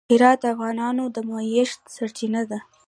هرات 0.11 0.37
د 0.41 0.45
افغانانو 0.55 1.03
د 1.15 1.17
معیشت 1.29 1.79
سرچینه 1.95 2.41
ده. 2.49 2.59